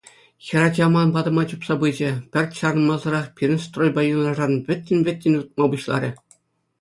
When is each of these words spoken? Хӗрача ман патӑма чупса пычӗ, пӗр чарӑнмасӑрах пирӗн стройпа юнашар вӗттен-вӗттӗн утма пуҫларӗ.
Хӗрача 0.45 0.87
ман 0.93 1.09
патӑма 1.15 1.43
чупса 1.49 1.75
пычӗ, 1.81 2.09
пӗр 2.31 2.45
чарӑнмасӑрах 2.57 3.27
пирӗн 3.35 3.59
стройпа 3.65 4.01
юнашар 4.15 4.51
вӗттен-вӗттӗн 4.67 5.33
утма 5.41 5.65
пуҫларӗ. 5.75 6.11